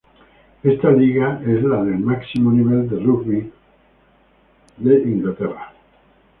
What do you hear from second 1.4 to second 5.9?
es la de máximo nivel de Rugby Union de Inglaterra.